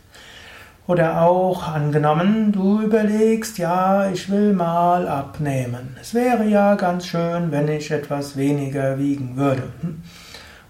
[0.86, 5.96] Oder auch angenommen, du überlegst, ja, ich will mal abnehmen.
[6.00, 9.62] Es wäre ja ganz schön, wenn ich etwas weniger wiegen würde.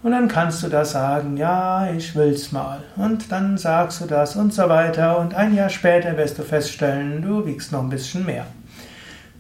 [0.03, 2.83] Und dann kannst du da sagen, ja, ich will's mal.
[2.97, 5.19] Und dann sagst du das und so weiter.
[5.19, 8.47] Und ein Jahr später wirst du feststellen, du wiegst noch ein bisschen mehr.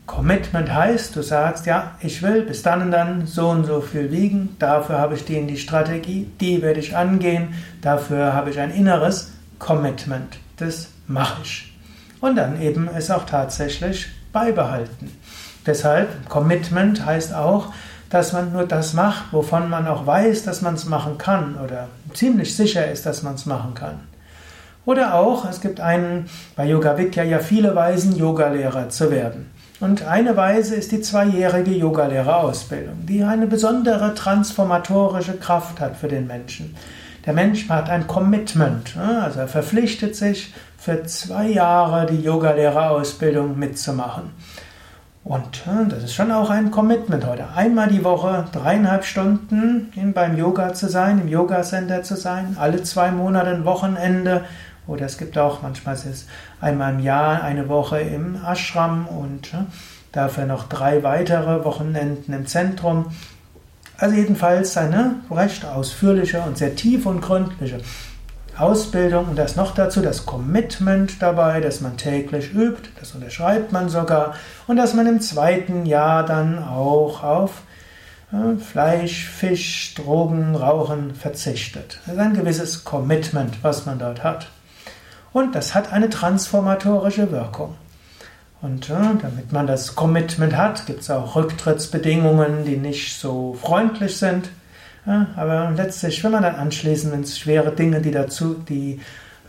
[0.06, 4.12] Commitment heißt, du sagst, ja, ich will bis dann und dann so und so viel
[4.12, 4.56] wiegen.
[4.61, 7.55] Dafür habe ich die in die Strategie, die werde ich angehen.
[7.80, 10.39] Dafür habe ich ein inneres Commitment.
[10.58, 11.77] Das mache ich.
[12.20, 15.11] Und dann eben es auch tatsächlich beibehalten.
[15.67, 17.73] Deshalb, Commitment heißt auch,
[18.12, 21.89] dass man nur das macht, wovon man auch weiß, dass man es machen kann oder
[22.12, 24.00] ziemlich sicher ist, dass man es machen kann.
[24.84, 29.50] Oder auch, es gibt einen, bei Yoga Vidya ja viele Weisen, Yogalehrer zu werden.
[29.80, 36.27] Und eine Weise ist die zweijährige Yogalehrerausbildung, die eine besondere transformatorische Kraft hat für den
[36.27, 36.77] Menschen.
[37.24, 44.33] Der Mensch hat ein Commitment, also er verpflichtet sich für zwei Jahre die Yogalehrerausbildung mitzumachen.
[45.24, 47.46] Und das ist schon auch ein Commitment heute.
[47.55, 52.83] Einmal die Woche dreieinhalb Stunden beim Yoga zu sein, im Yoga Center zu sein, alle
[52.83, 54.44] zwei Monate ein Wochenende.
[54.88, 56.28] Oder es gibt auch manchmal ist
[56.61, 59.55] einmal im Jahr eine Woche im Ashram und
[60.11, 63.06] dafür noch drei weitere Wochenenden im Zentrum.
[63.98, 67.78] Also jedenfalls eine recht ausführliche und sehr tiefe und gründliche
[68.58, 73.89] Ausbildung und das noch dazu das Commitment dabei, dass man täglich übt, das unterschreibt man
[73.89, 74.35] sogar
[74.67, 77.62] und dass man im zweiten Jahr dann auch auf
[78.33, 82.01] äh, Fleisch, Fisch, Drogen, Rauchen verzichtet.
[82.07, 84.48] Das ist ein gewisses Commitment, was man dort hat.
[85.33, 87.74] Und das hat eine transformatorische Wirkung.
[88.61, 94.17] Und äh, damit man das Commitment hat, gibt es auch Rücktrittsbedingungen, die nicht so freundlich
[94.17, 94.51] sind.
[95.05, 99.01] Ja, aber letztlich, wenn man dann anschließend, wenn es schwere Dinge, die dazu, die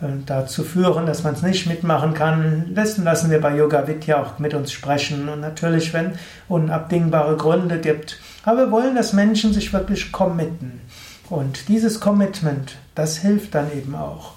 [0.01, 4.21] äh, dazu führen, dass man es nicht mitmachen kann, dessen lassen wir bei Yoga Vidya
[4.21, 5.29] auch mit uns sprechen.
[5.29, 6.13] Und natürlich, wenn
[6.49, 8.19] unabdingbare Gründe gibt.
[8.43, 10.81] Aber wir wollen, dass Menschen sich wirklich committen.
[11.29, 14.33] Und dieses Commitment, das hilft dann eben auch.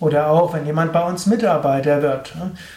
[0.00, 2.34] Oder auch, wenn jemand bei uns Mitarbeiter wird.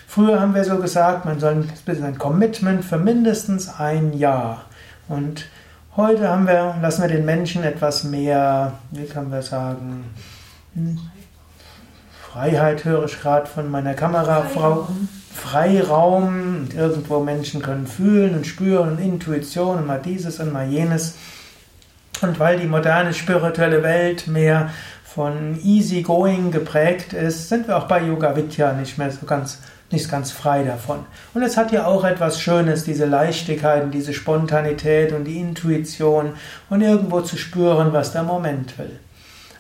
[0.07, 4.65] Früher haben wir so gesagt, man soll ein Commitment für mindestens ein Jahr.
[5.07, 5.45] Und
[5.97, 10.05] Heute haben wir, lassen wir den Menschen etwas mehr, wie kann man sagen,
[10.73, 10.97] hm,
[12.31, 14.87] Freiheit höre ich gerade von meiner Kamerafrau.
[14.87, 15.09] Freiraum.
[15.33, 16.57] Freiraum.
[16.61, 21.15] Und irgendwo Menschen können fühlen und spüren und Intuition und mal dieses und mal jenes.
[22.21, 24.69] Und weil die moderne spirituelle Welt mehr
[25.13, 29.59] von Easy-Going geprägt ist, sind wir auch bei Yoga Vidya nicht mehr so ganz
[29.91, 30.99] nicht ganz frei davon.
[31.33, 36.33] Und es hat ja auch etwas Schönes, diese Leichtigkeit und diese Spontanität und die Intuition
[36.69, 38.99] und irgendwo zu spüren, was der Moment will.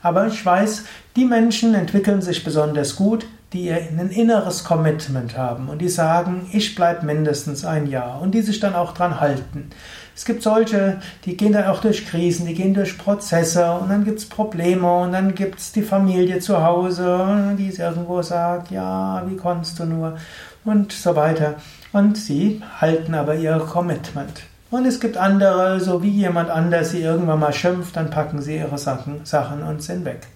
[0.01, 5.79] Aber ich weiß, die Menschen entwickeln sich besonders gut, die ein inneres Commitment haben und
[5.79, 9.69] die sagen, ich bleibe mindestens ein Jahr und die sich dann auch dran halten.
[10.15, 14.03] Es gibt solche, die gehen dann auch durch Krisen, die gehen durch Prozesse und dann
[14.03, 19.23] gibt es Probleme und dann gibt es die Familie zu Hause, die irgendwo sagt, ja,
[19.27, 20.17] wie konntest du nur
[20.63, 21.55] und so weiter.
[21.93, 24.43] Und sie halten aber ihr Commitment.
[24.69, 28.57] Und es gibt andere, so wie jemand anders sie irgendwann mal schimpft, dann packen sie
[28.57, 30.27] ihre Sachen, Sachen und sind weg.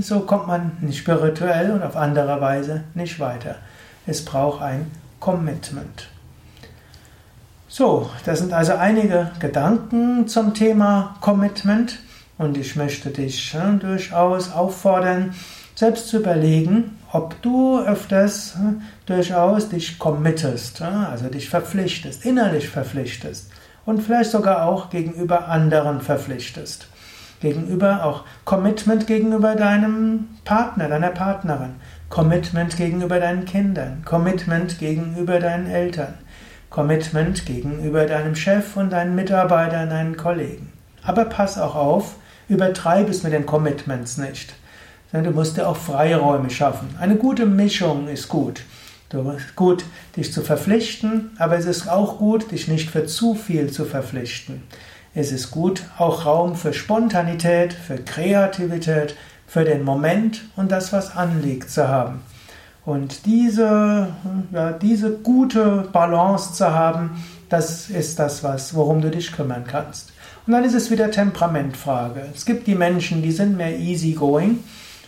[0.00, 3.56] So kommt man nicht spirituell und auf andere Weise nicht weiter.
[4.06, 4.90] Es braucht ein
[5.20, 6.08] Commitment.
[7.78, 11.98] So, das sind also einige Gedanken zum Thema Commitment.
[12.38, 15.34] Und ich möchte dich ja, durchaus auffordern,
[15.74, 22.70] selbst zu überlegen, ob du öfters ja, durchaus dich committest, ja, also dich verpflichtest, innerlich
[22.70, 23.50] verpflichtest
[23.84, 26.88] und vielleicht sogar auch gegenüber anderen verpflichtest.
[27.42, 31.74] Gegenüber auch Commitment gegenüber deinem Partner, deiner Partnerin,
[32.08, 36.14] Commitment gegenüber deinen Kindern, Commitment gegenüber deinen Eltern,
[36.70, 40.72] Commitment gegenüber deinem Chef und deinen Mitarbeitern, deinen Kollegen.
[41.02, 42.16] Aber pass auch auf,
[42.48, 44.54] übertreib es mit den Commitments nicht.
[45.12, 46.94] Du musst dir auch Freiräume schaffen.
[47.00, 48.62] Eine gute Mischung ist gut.
[49.08, 49.84] Du ist gut,
[50.16, 54.64] dich zu verpflichten, aber es ist auch gut, dich nicht für zu viel zu verpflichten.
[55.14, 59.16] Es ist gut, auch Raum für Spontanität, für Kreativität,
[59.46, 62.20] für den Moment und das, was anliegt, zu haben.
[62.86, 64.08] Und diese,
[64.52, 70.12] ja, diese gute Balance zu haben, das ist das, was, worum du dich kümmern kannst.
[70.46, 72.22] Und dann ist es wieder Temperamentfrage.
[72.32, 74.60] Es gibt die Menschen, die sind mehr easygoing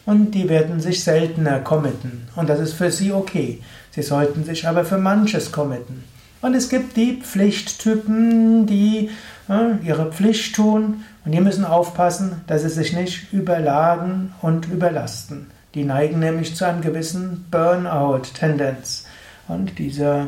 [0.06, 2.26] und die werden sich seltener committen.
[2.34, 3.62] Und das ist für sie okay.
[3.92, 6.02] Sie sollten sich aber für manches committen.
[6.40, 9.10] Und es gibt die Pflichttypen, die
[9.48, 15.46] äh, ihre Pflicht tun und die müssen aufpassen, dass sie sich nicht überladen und überlasten.
[15.78, 19.04] Die neigen nämlich zu einem gewissen Burnout-Tendenz.
[19.46, 20.26] Und diese,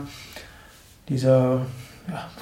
[1.09, 1.63] diese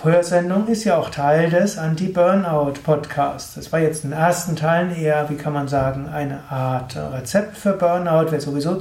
[0.03, 3.55] Hörsendung ist ja auch Teil des Anti-Burnout-Podcasts.
[3.55, 7.57] Das war jetzt in den ersten Teilen eher, wie kann man sagen, eine Art Rezept
[7.57, 8.27] für Burnout.
[8.31, 8.79] Wer sowieso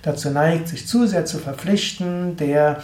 [0.00, 2.78] dazu neigt, sich zu sehr zu verpflichten, der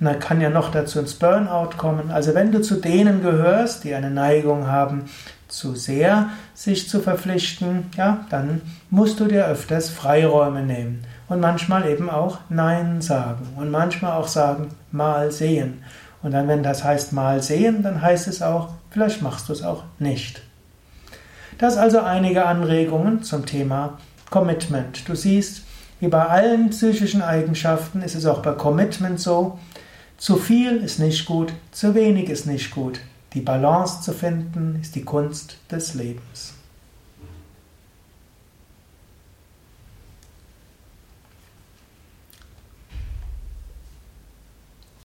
[0.00, 2.10] na, kann ja noch dazu ins Burnout kommen.
[2.10, 5.10] Also wenn du zu denen gehörst, die eine Neigung haben,
[5.52, 11.88] zu sehr sich zu verpflichten, ja, dann musst du dir öfters Freiräume nehmen und manchmal
[11.88, 15.84] eben auch Nein sagen und manchmal auch sagen, mal sehen.
[16.22, 19.62] Und dann, wenn das heißt mal sehen, dann heißt es auch, vielleicht machst du es
[19.62, 20.42] auch nicht.
[21.58, 23.98] Das also einige Anregungen zum Thema
[24.30, 25.08] Commitment.
[25.08, 25.62] Du siehst,
[26.00, 29.58] wie bei allen psychischen Eigenschaften ist es auch bei Commitment so,
[30.16, 33.00] zu viel ist nicht gut, zu wenig ist nicht gut.
[33.34, 36.54] Die Balance zu finden ist die Kunst des Lebens.